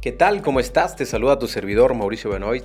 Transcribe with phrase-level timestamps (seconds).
[0.00, 0.40] ¿Qué tal?
[0.40, 0.96] ¿Cómo estás?
[0.96, 2.64] Te saluda tu servidor Mauricio Benoit.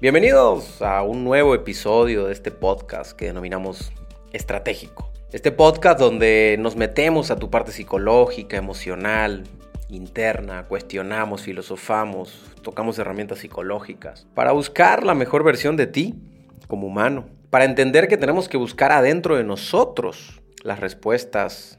[0.00, 3.92] Bienvenidos a un nuevo episodio de este podcast que denominamos
[4.32, 5.08] Estratégico.
[5.30, 9.44] Este podcast donde nos metemos a tu parte psicológica, emocional,
[9.88, 16.16] interna, cuestionamos, filosofamos, tocamos herramientas psicológicas para buscar la mejor versión de ti
[16.66, 21.78] como humano, para entender que tenemos que buscar adentro de nosotros las respuestas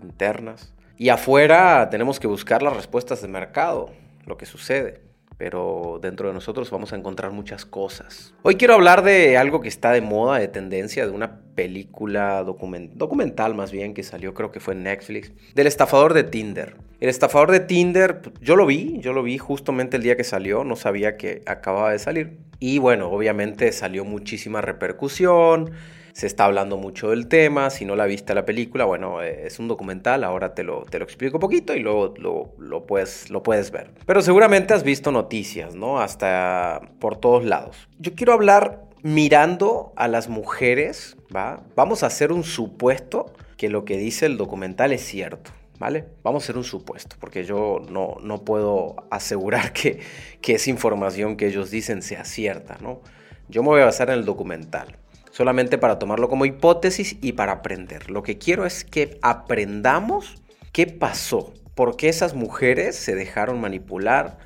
[0.00, 3.90] internas y afuera tenemos que buscar las respuestas de mercado,
[4.26, 5.06] lo que sucede
[5.38, 8.34] pero dentro de nosotros vamos a encontrar muchas cosas.
[8.42, 13.54] Hoy quiero hablar de algo que está de moda, de tendencia, de una película documental
[13.54, 16.76] más bien que salió, creo que fue en Netflix, del estafador de Tinder.
[17.00, 20.64] El estafador de Tinder, yo lo vi, yo lo vi justamente el día que salió,
[20.64, 22.38] no sabía que acababa de salir.
[22.58, 25.72] Y bueno, obviamente salió muchísima repercusión
[26.16, 27.68] se está hablando mucho del tema.
[27.68, 30.98] Si no la viste la película, bueno, eh, es un documental, ahora te lo, te
[30.98, 33.90] lo explico un poquito y luego lo, lo, puedes, lo puedes ver.
[34.06, 36.00] Pero seguramente has visto noticias, ¿no?
[36.00, 37.86] Hasta por todos lados.
[37.98, 41.62] Yo quiero hablar mirando a las mujeres, ¿va?
[41.74, 45.50] Vamos a hacer un supuesto que lo que dice el documental es cierto.
[45.78, 46.06] ¿Vale?
[46.22, 50.00] Vamos a hacer un supuesto, porque yo no, no puedo asegurar que,
[50.40, 53.02] que esa información que ellos dicen sea cierta, ¿no?
[53.50, 54.96] Yo me voy a basar en el documental
[55.36, 58.10] solamente para tomarlo como hipótesis y para aprender.
[58.10, 60.42] Lo que quiero es que aprendamos
[60.72, 64.38] qué pasó, por qué esas mujeres se dejaron manipular,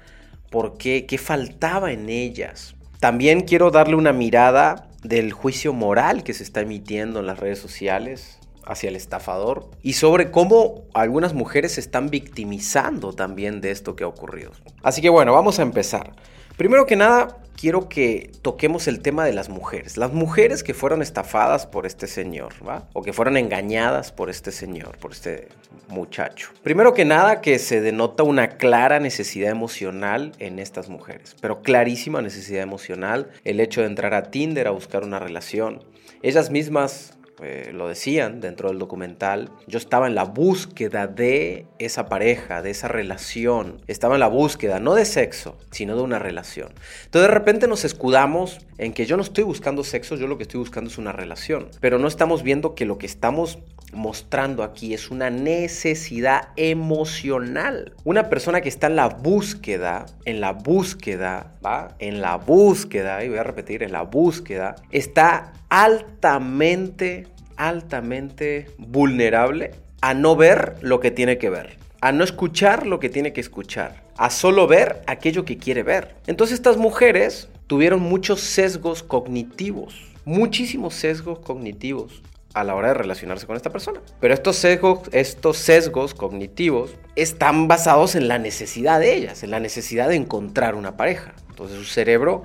[0.51, 2.75] por qué, qué faltaba en ellas.
[2.99, 7.61] También quiero darle una mirada del juicio moral que se está emitiendo en las redes
[7.61, 13.95] sociales hacia el estafador y sobre cómo algunas mujeres se están victimizando también de esto
[13.95, 14.51] que ha ocurrido.
[14.83, 16.17] Así que bueno, vamos a empezar.
[16.57, 19.99] Primero que nada, quiero que toquemos el tema de las mujeres.
[19.99, 22.89] Las mujeres que fueron estafadas por este señor, ¿va?
[22.95, 25.49] O que fueron engañadas por este señor, por este
[25.89, 26.51] muchacho.
[26.63, 32.23] Primero que nada, que se denota una clara necesidad emocional en estas mujeres, pero clarísima
[32.23, 35.85] necesidad emocional, el hecho de entrar a Tinder a buscar una relación.
[36.23, 42.07] Ellas mismas eh, lo decían dentro del documental, yo estaba en la búsqueda de esa
[42.07, 43.81] pareja, de esa relación.
[43.87, 46.73] Estaba en la búsqueda, no de sexo, sino de una relación.
[47.05, 50.45] Entonces de repente nos escudamos en que yo no estoy buscando sexo, yo lo que
[50.45, 51.69] estoy buscando es una relación.
[51.81, 53.59] Pero no estamos viendo que lo que estamos
[53.93, 57.95] mostrando aquí es una necesidad emocional.
[58.05, 61.97] Una persona que está en la búsqueda, en la búsqueda, ¿va?
[61.99, 69.71] En la búsqueda, y voy a repetir, en la búsqueda, está altamente, altamente vulnerable
[70.03, 73.41] a no ver lo que tiene que ver, a no escuchar lo que tiene que
[73.41, 76.17] escuchar, a solo ver aquello que quiere ver.
[76.27, 79.95] Entonces estas mujeres tuvieron muchos sesgos cognitivos,
[80.25, 84.01] muchísimos sesgos cognitivos a la hora de relacionarse con esta persona.
[84.21, 89.61] Pero estos sesgos, estos sesgos cognitivos están basados en la necesidad de ellas, en la
[89.61, 91.35] necesidad de encontrar una pareja.
[91.51, 92.45] Entonces su cerebro,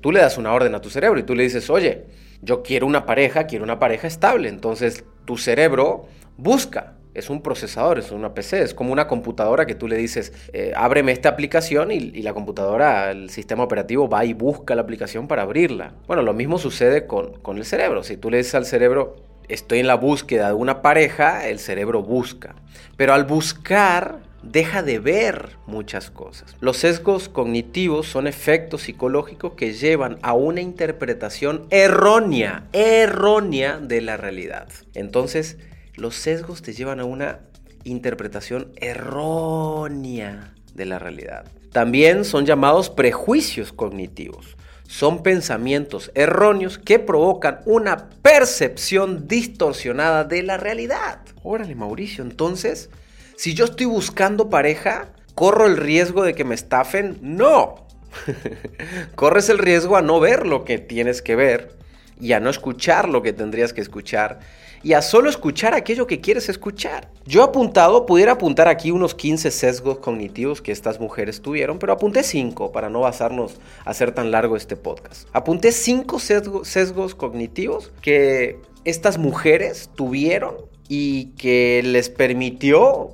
[0.00, 2.06] tú le das una orden a tu cerebro y tú le dices, oye,
[2.44, 4.48] yo quiero una pareja, quiero una pareja estable.
[4.48, 6.06] Entonces tu cerebro
[6.36, 10.32] busca, es un procesador, es una PC, es como una computadora que tú le dices,
[10.52, 15.28] eh, ábreme esta aplicación y, la computadora, el sistema operativo va y busca la aplicación
[15.28, 15.94] para abrirla.
[16.06, 18.02] Bueno, lo mismo sucede con, con el cerebro.
[18.02, 19.16] Si tú le dices al cerebro,
[19.48, 22.56] estoy en la búsqueda de una pareja, el cerebro busca.
[22.96, 24.18] Pero al buscar,
[24.50, 26.56] deja de ver muchas cosas.
[26.60, 34.16] Los sesgos cognitivos son efectos psicológicos que llevan a una interpretación errónea, errónea de la
[34.16, 34.68] realidad.
[34.94, 35.58] Entonces,
[35.94, 37.40] los sesgos te llevan a una
[37.84, 41.46] interpretación errónea de la realidad.
[41.72, 44.56] También son llamados prejuicios cognitivos
[44.86, 51.20] son pensamientos erróneos que provocan una percepción distorsionada de la realidad.
[51.42, 52.90] Órale, Mauricio, entonces,
[53.36, 57.18] si yo estoy buscando pareja, ¿corro el riesgo de que me estafen?
[57.20, 57.86] No.
[59.14, 61.76] Corres el riesgo a no ver lo que tienes que ver
[62.20, 64.40] y a no escuchar lo que tendrías que escuchar
[64.84, 67.08] y a solo escuchar aquello que quieres escuchar.
[67.24, 71.94] Yo he apuntado, pudiera apuntar aquí unos 15 sesgos cognitivos que estas mujeres tuvieron, pero
[71.94, 75.26] apunté 5 para no basarnos a hacer tan largo este podcast.
[75.32, 80.56] Apunté 5 sesgos, sesgos cognitivos que estas mujeres tuvieron
[80.86, 83.08] y que les permitió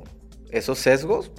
[0.53, 1.31] esos sesgos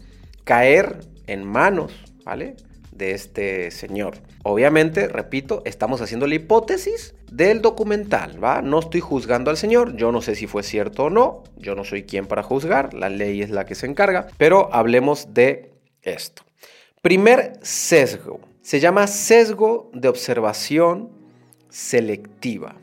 [0.44, 1.94] caer en manos,
[2.26, 2.56] ¿vale?
[2.92, 4.18] de este señor.
[4.44, 8.62] Obviamente, repito, estamos haciendo la hipótesis del documental, ¿va?
[8.62, 11.84] No estoy juzgando al señor, yo no sé si fue cierto o no, yo no
[11.84, 15.72] soy quien para juzgar, la ley es la que se encarga, pero hablemos de
[16.04, 16.44] esto.
[17.02, 21.10] Primer sesgo, se llama sesgo de observación
[21.70, 22.76] selectiva.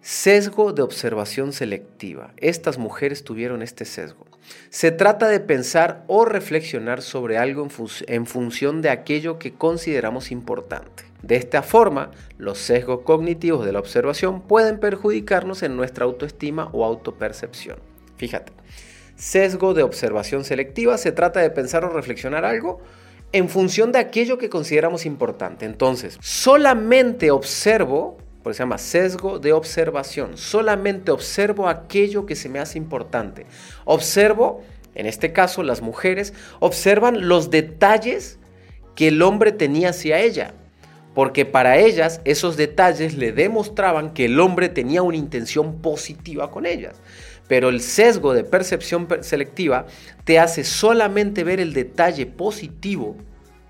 [0.00, 2.32] Sesgo de observación selectiva.
[2.38, 4.27] Estas mujeres tuvieron este sesgo.
[4.70, 7.66] Se trata de pensar o reflexionar sobre algo
[8.06, 11.04] en, función de aquello que consideramos importante.
[11.22, 16.84] De esta forma, los sesgos cognitivos de la observación pueden perjudicarnos en nuestra autoestima o
[16.84, 17.78] autopercepción.
[18.16, 18.52] Fíjate,
[19.16, 22.80] sesgo de observación selectiva se trata de pensar o reflexionar algo
[23.32, 25.66] en función de aquello que consideramos importante.
[25.66, 28.16] Entonces, solamente observo,
[28.48, 33.44] por eso se llama sesgo de observación, solamente observo aquello que se me hace importante.
[33.84, 34.62] Observo,
[34.94, 38.38] en este caso las mujeres, observan los detalles
[38.94, 40.54] que el hombre tenía hacia ella
[41.12, 46.64] porque para ellas esos detalles le demostraban que el hombre tenía una intención positiva con
[46.64, 47.02] ellas.
[47.48, 49.86] Pero el sesgo de percepción selectiva
[50.24, 53.14] te hace solamente ver el detalle positivo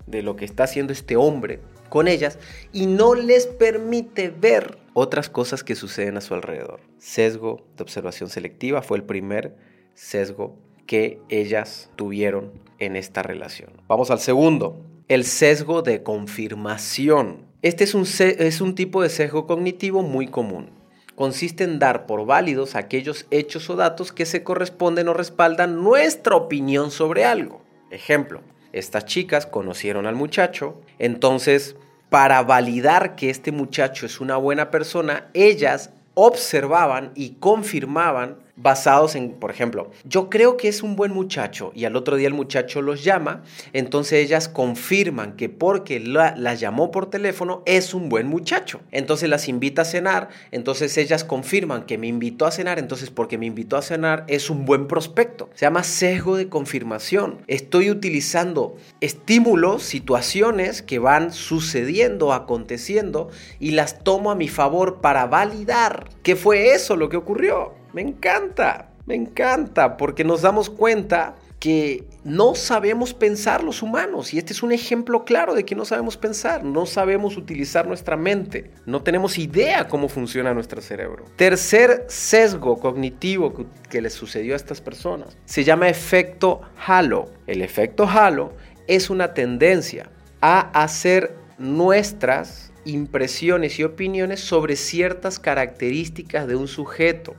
[0.07, 1.59] de lo que está haciendo este hombre
[1.89, 2.39] con ellas
[2.71, 6.81] y no les permite ver otras cosas que suceden a su alrededor.
[6.97, 9.55] Sesgo de observación selectiva fue el primer
[9.93, 13.71] sesgo que ellas tuvieron en esta relación.
[13.87, 17.45] Vamos al segundo, el sesgo de confirmación.
[17.61, 20.71] Este es un, es un tipo de sesgo cognitivo muy común.
[21.15, 26.35] Consiste en dar por válidos aquellos hechos o datos que se corresponden o respaldan nuestra
[26.35, 27.61] opinión sobre algo.
[27.91, 28.41] Ejemplo,
[28.73, 31.75] estas chicas conocieron al muchacho, entonces
[32.09, 39.31] para validar que este muchacho es una buena persona, ellas observaban y confirmaban basados en,
[39.31, 42.81] por ejemplo, yo creo que es un buen muchacho y al otro día el muchacho
[42.81, 48.81] los llama, entonces ellas confirman que porque la, llamó por teléfono es un buen muchacho.
[48.91, 53.37] Entonces las invita a cenar, entonces ellas confirman que me invitó a cenar, entonces porque
[53.37, 55.49] me invitó a cenar es un buen prospecto.
[55.53, 57.39] Se llama sesgo de confirmación.
[57.47, 63.29] Estoy utilizando estímulos, situaciones que van sucediendo, aconteciendo
[63.59, 67.78] y las tomo a mi favor para validar que fue eso lo que ocurrió.
[67.93, 74.37] Me encanta, me encanta, porque nos damos cuenta que no sabemos pensar los humanos y
[74.37, 78.71] este es un ejemplo claro de que no sabemos pensar, no sabemos utilizar nuestra mente,
[78.85, 81.25] no tenemos idea cómo funciona nuestro cerebro.
[81.35, 87.29] Tercer sesgo cognitivo que, que les sucedió a estas personas se llama efecto halo.
[87.45, 88.53] El efecto halo
[88.87, 90.09] es una tendencia
[90.41, 97.35] a hacer nuestras impresiones y opiniones sobre ciertas características de un sujeto.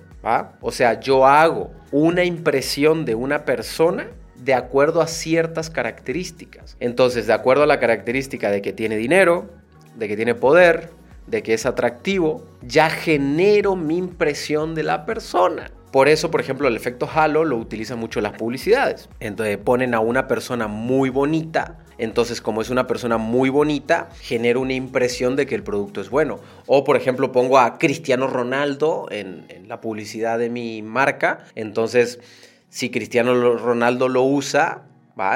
[0.60, 6.76] O sea, yo hago una impresión de una persona de acuerdo a ciertas características.
[6.80, 9.50] Entonces, de acuerdo a la característica de que tiene dinero,
[9.96, 10.90] de que tiene poder,
[11.26, 15.70] de que es atractivo, ya genero mi impresión de la persona.
[15.92, 19.08] Por eso, por ejemplo, el efecto halo lo utilizan mucho las publicidades.
[19.18, 21.78] Entonces ponen a una persona muy bonita.
[21.98, 26.08] Entonces, como es una persona muy bonita, genera una impresión de que el producto es
[26.08, 26.38] bueno.
[26.66, 31.44] O, por ejemplo, pongo a Cristiano Ronaldo en, en la publicidad de mi marca.
[31.56, 32.20] Entonces,
[32.68, 34.82] si Cristiano Ronaldo lo usa,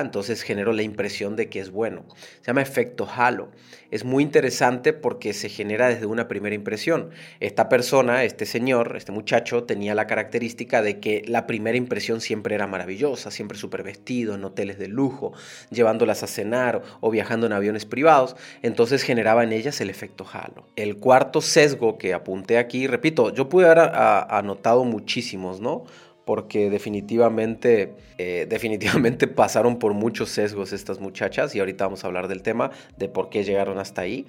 [0.00, 2.04] entonces genero la impresión de que es bueno.
[2.40, 3.50] Se llama efecto halo.
[3.90, 7.10] Es muy interesante porque se genera desde una primera impresión.
[7.38, 12.54] Esta persona, este señor, este muchacho, tenía la característica de que la primera impresión siempre
[12.54, 15.32] era maravillosa, siempre súper vestido, en hoteles de lujo,
[15.70, 18.37] llevándolas a cenar o viajando en aviones privados.
[18.62, 20.66] Entonces generaba en ellas el efecto halo.
[20.76, 25.84] El cuarto sesgo que apunté aquí, repito, yo pude haber anotado muchísimos, ¿no?
[26.25, 32.29] Porque definitivamente, eh, definitivamente pasaron por muchos sesgos estas muchachas y ahorita vamos a hablar
[32.29, 34.26] del tema de por qué llegaron hasta ahí,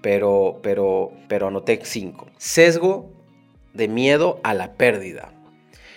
[0.00, 2.26] pero, pero, pero anoté cinco.
[2.38, 3.10] Sesgo
[3.72, 5.32] de miedo a la pérdida.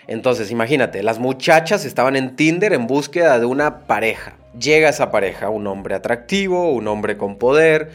[0.08, 4.38] Entonces, imagínate, las muchachas estaban en Tinder en búsqueda de una pareja.
[4.58, 7.92] Llega esa pareja, un hombre atractivo, un hombre con poder,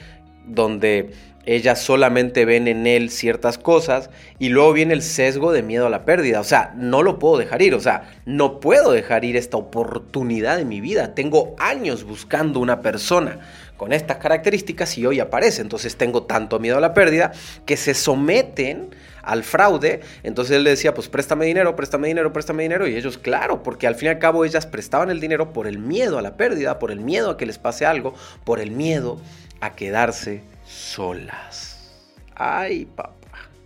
[0.46, 1.10] donde
[1.44, 5.90] ellas solamente ven en él ciertas cosas y luego viene el sesgo de miedo a
[5.90, 6.40] la pérdida.
[6.40, 7.74] O sea, no lo puedo dejar ir.
[7.74, 11.14] O sea, no puedo dejar ir esta oportunidad de mi vida.
[11.14, 13.40] Tengo años buscando una persona
[13.76, 15.62] con estas características y hoy aparece.
[15.62, 17.32] Entonces tengo tanto miedo a la pérdida
[17.66, 20.00] que se someten al fraude.
[20.22, 22.86] Entonces él le decía, pues préstame dinero, préstame dinero, préstame dinero.
[22.86, 25.80] Y ellos, claro, porque al fin y al cabo ellas prestaban el dinero por el
[25.80, 29.20] miedo a la pérdida, por el miedo a que les pase algo, por el miedo
[29.60, 31.92] a quedarse solas.
[32.34, 33.12] Ay, papá.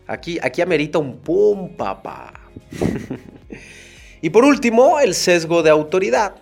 [0.06, 2.32] Aquí, aquí amerita un pum, papá.
[4.22, 6.34] y por último, el sesgo de autoridad,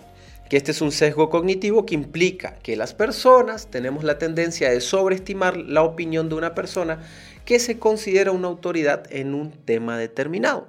[0.48, 4.80] que este es un sesgo cognitivo que implica que las personas tenemos la tendencia de
[4.80, 7.00] sobreestimar la opinión de una persona
[7.44, 10.68] que se considera una autoridad en un tema determinado.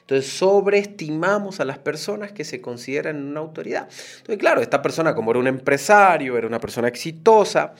[0.00, 3.88] Entonces sobreestimamos a las personas que se consideran una autoridad.
[4.18, 7.72] Entonces, claro, esta persona como era un empresario, era una persona exitosa,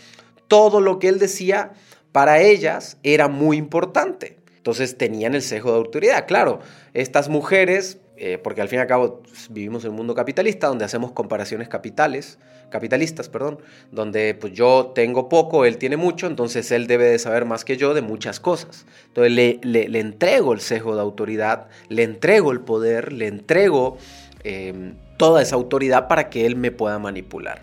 [0.49, 1.73] todo lo que él decía
[2.13, 4.39] para ellas era muy importante.
[4.57, 6.27] Entonces tenían el sesgo de autoridad.
[6.27, 6.61] Claro,
[6.95, 10.69] estas mujeres eh, porque al fin y al cabo pues, vivimos en un mundo capitalista
[10.69, 12.39] donde hacemos comparaciones capitales,
[12.71, 13.59] capitalistas, perdón,
[13.91, 17.77] donde pues yo tengo poco, él tiene mucho, entonces él debe de saber más que
[17.77, 18.87] yo de muchas cosas.
[19.09, 23.99] Entonces le, le, entrego el sesgo de autoridad, le entrego el poder, le entrego
[24.45, 27.63] em, toda esa autoridad para que él me pueda manipular.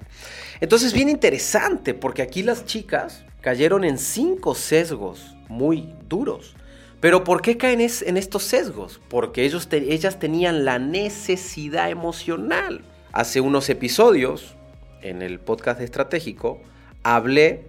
[0.60, 6.56] Entonces es bien interesante porque aquí las chicas cayeron en cinco sesgos muy duros.
[7.00, 9.02] Pero ¿por qué caen en estos sesgos?
[9.10, 12.82] Porque ellos ellas tenían la necesidad emocional.
[13.12, 14.56] Hace unos episodios,
[15.02, 16.62] en el podcast estratégico,
[17.02, 17.66] hablé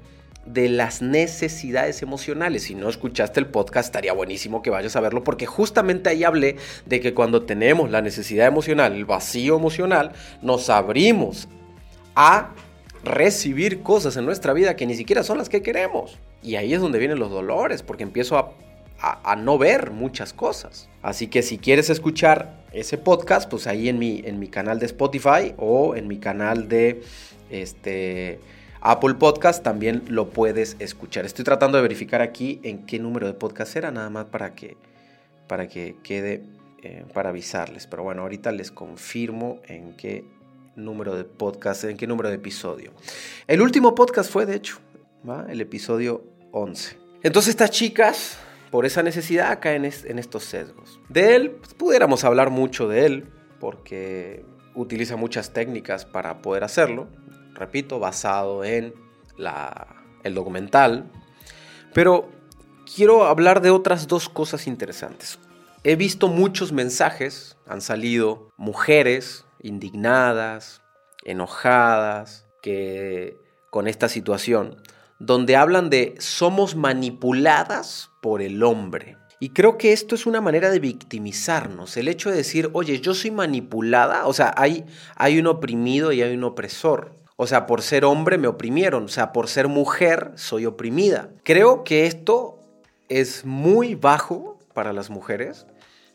[0.47, 2.65] de las necesidades emocionales.
[2.65, 6.57] Si no escuchaste el podcast, estaría buenísimo que vayas a verlo, porque justamente ahí hablé
[6.87, 11.49] de que cuando tenemos la necesidad emocional, el vacío emocional, nos abrimos
[12.15, 12.51] a
[13.05, 16.19] recibir cosas en nuestra vida que ni siquiera son las que queremos.
[16.43, 18.53] Y ahí es donde vienen los dolores, porque empiezo a
[19.03, 20.89] a, no ver muchas cosas.
[21.03, 24.87] Así que si quieres escuchar ese podcast, pues ahí en mi, en mi canal de
[24.87, 27.03] Spotify o en mi canal de
[27.51, 28.39] este,
[28.85, 31.25] Apple Podcast también lo puedes escuchar.
[31.25, 34.77] Estoy tratando de verificar aquí en qué número de podcast era, nada más para que,
[35.47, 36.43] para que quede,
[36.83, 37.87] eh, para avisarles.
[37.87, 40.25] Pero bueno, ahorita les confirmo en qué
[40.75, 42.93] número de podcast, en qué número de episodio.
[43.47, 44.79] El último podcast fue, de hecho,
[45.49, 46.99] el episodio 11.
[47.23, 48.37] Entonces estas chicas
[48.73, 50.99] por esa necesidad caen en, estos sesgos.
[51.09, 53.29] De él, pues, pudiéramos hablar mucho de él,
[53.61, 57.07] porque utiliza muchas técnicas para poder hacerlo,
[57.55, 58.95] repito, basado en
[60.25, 61.11] el documental,
[61.93, 62.31] pero
[62.95, 65.39] quiero hablar de otras dos cosas interesantes.
[65.85, 70.83] He visto muchos mensajes, han salido mujeres indignadas,
[71.25, 73.37] enojadas, que
[73.71, 74.81] con esta situación,
[75.19, 79.17] donde hablan de somos manipuladas por el hombre.
[79.41, 81.97] Y creo que esto es una manera de victimizarnos.
[81.97, 84.27] El hecho de decir, oye, yo soy manipulada.
[84.27, 84.85] O sea, hay,
[85.17, 87.17] hay un oprimido y hay un opresor.
[87.43, 89.07] O sea, por ser hombre me oprimieron.
[89.07, 91.29] O sea, por ser mujer soy oprimida.
[91.43, 92.61] Creo que esto
[93.09, 95.67] es muy bajo para las mujeres.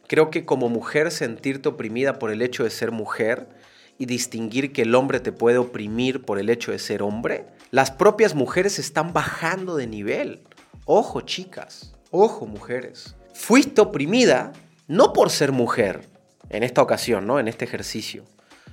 [0.07, 3.49] Creo que como mujer sentirte oprimida por el hecho de ser mujer
[3.97, 7.91] y distinguir que el hombre te puede oprimir por el hecho de ser hombre, las
[7.91, 10.39] propias mujeres están bajando de nivel.
[10.85, 13.17] Ojo chicas, ojo mujeres.
[13.33, 14.53] Fuiste oprimida
[14.87, 16.07] no por ser mujer,
[16.49, 17.37] en esta ocasión, ¿no?
[17.37, 18.23] En este ejercicio.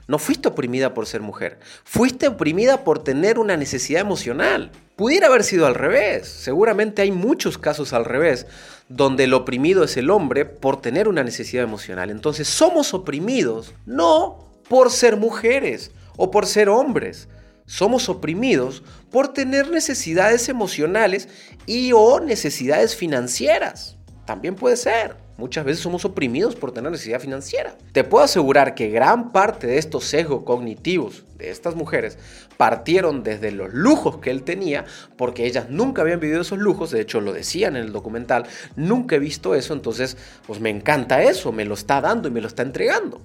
[0.07, 1.59] No fuiste oprimida por ser mujer.
[1.85, 4.71] Fuiste oprimida por tener una necesidad emocional.
[4.97, 6.29] Pudiera haber sido al revés.
[6.29, 8.47] Seguramente hay muchos casos al revés,
[8.89, 12.11] donde el oprimido es el hombre por tener una necesidad emocional.
[12.11, 17.29] Entonces somos oprimidos no por ser mujeres o por ser hombres,
[17.67, 21.29] somos oprimidos por tener necesidades emocionales
[21.67, 23.97] y o necesidades financieras.
[24.27, 25.24] También puede ser.
[25.37, 27.75] Muchas veces somos oprimidos por tener necesidad financiera.
[27.91, 32.19] Te puedo asegurar que gran parte de estos sesgos cognitivos de estas mujeres
[32.57, 34.85] partieron desde los lujos que él tenía,
[35.17, 39.17] porque ellas nunca habían vivido esos lujos, de hecho lo decían en el documental, nunca
[39.17, 42.47] he visto eso, entonces pues me encanta eso, me lo está dando y me lo
[42.47, 43.21] está entregando.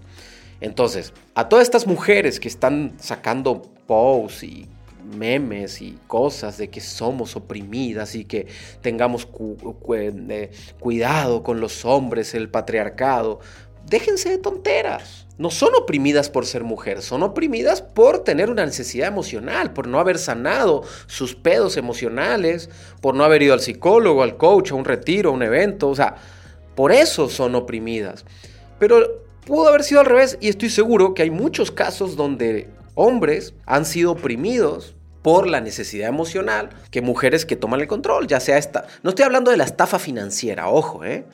[0.62, 4.68] Entonces, a todas estas mujeres que están sacando posts y
[5.10, 8.48] memes y cosas de que somos oprimidas y que
[8.82, 9.28] tengamos
[9.96, 13.40] eh, cuidado con los hombres, el patriarcado,
[13.88, 15.28] déjense de tonteras.
[15.38, 20.00] No son oprimidas por ser mujeres, son oprimidas por tener una necesidad emocional, por no
[20.00, 22.70] haber sanado sus pedos emocionales,
[23.02, 25.96] por no haber ido al psicólogo, al coach, a un retiro, a un evento, o
[25.96, 26.16] sea,
[26.76, 28.26] por eso son oprimidas.
[28.80, 33.56] Pero Pudo haber sido al revés y estoy seguro que hay muchos casos donde hombres
[33.66, 38.58] han sido oprimidos por la necesidad emocional que mujeres que toman el control, ya sea
[38.58, 38.88] esta.
[39.04, 41.26] No estoy hablando de la estafa financiera, ojo, ¿eh?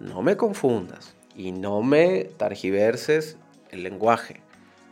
[0.00, 3.36] No me confundas y no me targiverses
[3.70, 4.40] el lenguaje,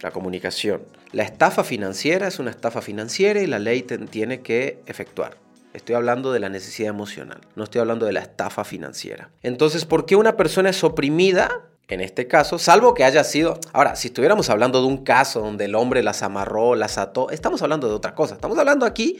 [0.01, 0.83] la comunicación.
[1.13, 5.37] La estafa financiera es una estafa financiera y la ley tiene que efectuar.
[5.75, 9.31] Estoy hablando de la necesidad emocional, no estoy hablando de la estafa financiera.
[9.43, 11.63] Entonces, ¿por qué una persona es oprimida?
[11.89, 13.59] En este caso, salvo que haya sido...
[13.73, 17.63] Ahora, si estuviéramos hablando de un caso donde el hombre las amarró, las ató, estamos
[17.63, 18.35] hablando de otra cosa.
[18.35, 19.19] Estamos hablando aquí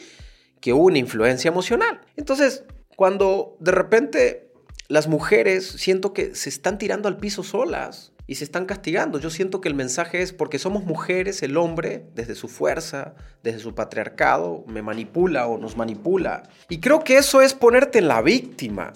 [0.61, 2.01] que hubo una influencia emocional.
[2.17, 2.65] Entonces,
[2.97, 4.53] cuando de repente
[4.89, 9.29] las mujeres siento que se están tirando al piso solas y se están castigando, yo
[9.29, 13.75] siento que el mensaje es porque somos mujeres, el hombre, desde su fuerza, desde su
[13.75, 16.45] patriarcado, me manipula o nos manipula.
[16.69, 18.93] Y creo que eso es ponerte en la víctima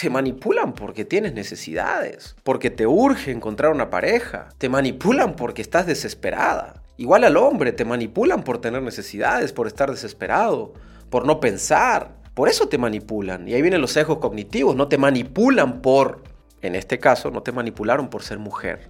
[0.00, 5.86] te manipulan porque tienes necesidades, porque te urge encontrar una pareja, te manipulan porque estás
[5.86, 6.82] desesperada.
[6.96, 10.72] Igual al hombre, te manipulan por tener necesidades, por estar desesperado,
[11.10, 12.16] por no pensar.
[12.34, 13.48] Por eso te manipulan.
[13.48, 14.76] Y ahí vienen los sesgos cognitivos.
[14.76, 16.22] No te manipulan por,
[16.62, 18.88] en este caso, no te manipularon por ser mujer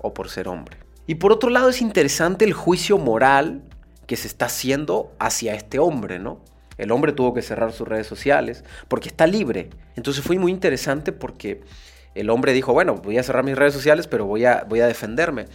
[0.00, 0.76] o por ser hombre.
[1.06, 3.62] Y por otro lado es interesante el juicio moral
[4.06, 6.40] que se está haciendo hacia este hombre, ¿no?
[6.78, 9.70] El hombre tuvo que cerrar sus redes sociales porque está libre.
[9.96, 11.62] Entonces fue muy interesante porque
[12.14, 14.86] el hombre dijo, bueno, voy a cerrar mis redes sociales, pero voy a, voy a
[14.86, 15.46] defenderme.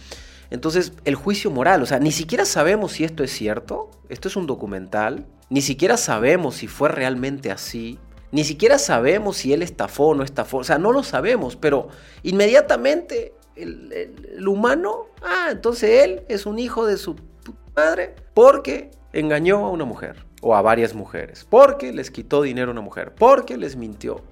[0.50, 4.36] Entonces, el juicio moral, o sea, ni siquiera sabemos si esto es cierto, esto es
[4.36, 7.98] un documental, ni siquiera sabemos si fue realmente así,
[8.32, 11.88] ni siquiera sabemos si él estafó o no estafó, o sea, no lo sabemos, pero
[12.24, 17.16] inmediatamente el, el humano, ah, entonces él es un hijo de su
[17.76, 22.72] madre porque engañó a una mujer o a varias mujeres, porque les quitó dinero a
[22.72, 24.22] una mujer, porque les mintió.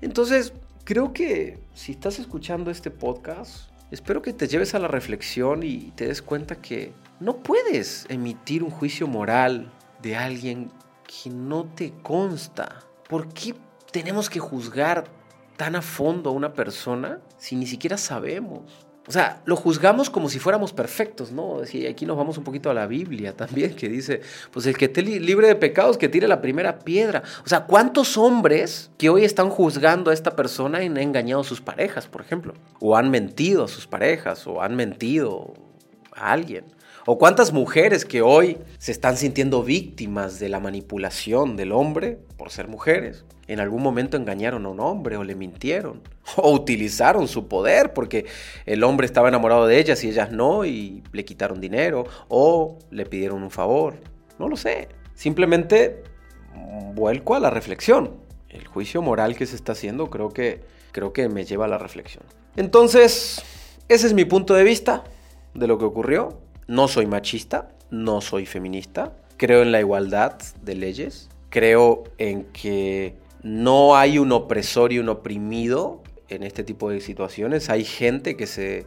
[0.00, 0.52] Entonces,
[0.84, 5.92] creo que si estás escuchando este podcast, espero que te lleves a la reflexión y
[5.96, 10.70] te des cuenta que no puedes emitir un juicio moral de alguien
[11.06, 12.80] que no te consta.
[13.08, 13.54] ¿Por qué
[13.90, 15.04] tenemos que juzgar
[15.56, 18.87] tan a fondo a una persona si ni siquiera sabemos?
[19.08, 21.62] O sea, lo juzgamos como si fuéramos perfectos, ¿no?
[21.72, 24.20] Y aquí nos vamos un poquito a la Biblia también, que dice,
[24.52, 27.22] pues el que esté libre de pecados, que tire la primera piedra.
[27.42, 31.62] O sea, ¿cuántos hombres que hoy están juzgando a esta persona han engañado a sus
[31.62, 32.52] parejas, por ejemplo?
[32.80, 35.54] O han mentido a sus parejas, o han mentido
[36.14, 36.66] a alguien.
[37.10, 42.50] O cuántas mujeres que hoy se están sintiendo víctimas de la manipulación del hombre por
[42.50, 43.24] ser mujeres.
[43.46, 46.02] En algún momento engañaron a un hombre o le mintieron.
[46.36, 48.26] O utilizaron su poder porque
[48.66, 53.06] el hombre estaba enamorado de ellas y ellas no y le quitaron dinero o le
[53.06, 53.94] pidieron un favor.
[54.38, 54.88] No lo sé.
[55.14, 56.02] Simplemente
[56.92, 58.18] vuelco a la reflexión.
[58.50, 60.60] El juicio moral que se está haciendo creo que,
[60.92, 62.24] creo que me lleva a la reflexión.
[62.54, 63.42] Entonces,
[63.88, 65.04] ese es mi punto de vista
[65.54, 66.46] de lo que ocurrió.
[66.68, 73.14] No soy machista, no soy feminista, creo en la igualdad de leyes, creo en que
[73.42, 78.46] no hay un opresor y un oprimido en este tipo de situaciones, hay gente que,
[78.46, 78.84] se,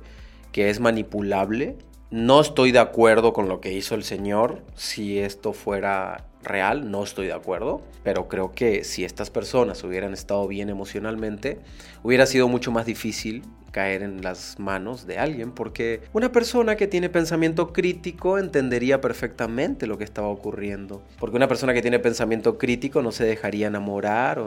[0.52, 1.76] que es manipulable.
[2.12, 7.04] No estoy de acuerdo con lo que hizo el señor, si esto fuera real, no
[7.04, 11.58] estoy de acuerdo, pero creo que si estas personas hubieran estado bien emocionalmente,
[12.04, 16.88] hubiera sido mucho más difícil caer en las manos de alguien, porque una persona que
[16.88, 22.58] tiene pensamiento crítico entendería perfectamente lo que estaba ocurriendo, porque una persona que tiene pensamiento
[22.58, 24.42] crítico no se dejaría enamorar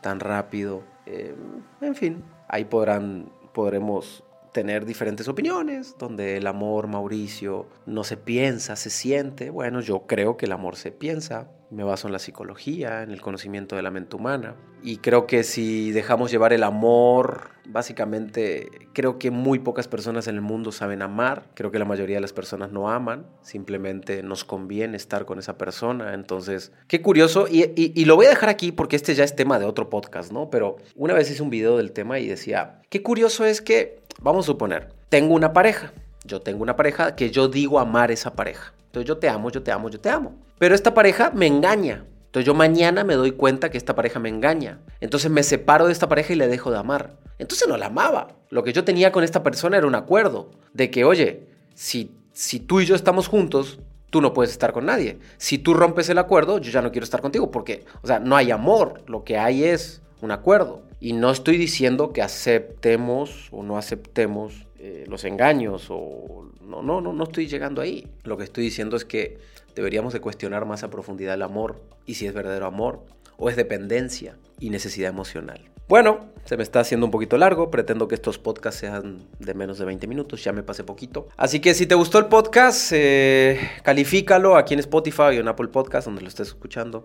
[0.00, 0.82] tan rápido.
[1.06, 1.34] Eh,
[1.80, 8.76] en fin, ahí podrán, podremos tener diferentes opiniones, donde el amor, Mauricio, no se piensa,
[8.76, 9.50] se siente.
[9.50, 11.50] Bueno, yo creo que el amor se piensa.
[11.70, 14.56] Me baso en la psicología, en el conocimiento de la mente humana.
[14.82, 20.34] Y creo que si dejamos llevar el amor, básicamente creo que muy pocas personas en
[20.34, 21.44] el mundo saben amar.
[21.54, 23.26] Creo que la mayoría de las personas no aman.
[23.42, 26.14] Simplemente nos conviene estar con esa persona.
[26.14, 27.46] Entonces, qué curioso.
[27.48, 30.50] Y, lo voy a dejar aquí porque este ya es tema de otro podcast, ¿no?
[30.50, 34.44] Pero una vez hice un video del tema y decía, qué curioso es que Vamos
[34.44, 35.92] a suponer, tengo una pareja.
[36.24, 38.74] Yo tengo una pareja que yo digo amar esa pareja.
[38.86, 40.34] Entonces yo te amo, yo te amo, yo te amo.
[40.58, 42.04] Pero esta pareja me engaña.
[42.26, 44.78] Entonces yo mañana me doy cuenta que esta pareja me engaña.
[45.00, 47.16] Entonces me separo de esta pareja y le dejo de amar.
[47.38, 48.28] Entonces no la amaba.
[48.50, 52.60] Lo que yo tenía con esta persona era un acuerdo de que, oye, si, si
[52.60, 53.78] tú y yo estamos juntos,
[54.10, 55.18] tú no puedes estar con nadie.
[55.38, 58.36] Si tú rompes el acuerdo, yo ya no quiero estar contigo porque, o sea, no
[58.36, 59.02] hay amor.
[59.06, 60.82] Lo que hay es un acuerdo.
[61.00, 67.00] Y no estoy diciendo que aceptemos o no aceptemos eh, los engaños o no, no,
[67.00, 68.06] no, no estoy llegando ahí.
[68.22, 69.38] Lo que estoy diciendo es que
[69.74, 73.04] deberíamos de cuestionar más a profundidad el amor y si es verdadero amor
[73.40, 75.70] o es dependencia y necesidad emocional.
[75.88, 79.78] Bueno, se me está haciendo un poquito largo, pretendo que estos podcasts sean de menos
[79.78, 81.26] de 20 minutos, ya me pasé poquito.
[81.36, 85.66] Así que si te gustó el podcast, eh, califícalo aquí en Spotify o en Apple
[85.66, 87.04] Podcast, donde lo estés escuchando.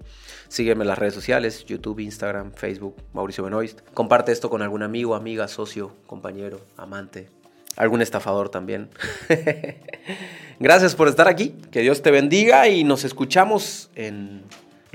[0.50, 3.82] Sígueme en las redes sociales, YouTube, Instagram, Facebook, Mauricio Benoist.
[3.96, 7.30] Comparte esto con algún amigo, amiga, socio, compañero, amante,
[7.78, 8.90] algún estafador también.
[10.60, 14.44] Gracias por estar aquí, que Dios te bendiga y nos escuchamos en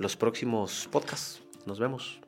[0.01, 1.43] los próximos podcasts.
[1.67, 2.20] Nos vemos.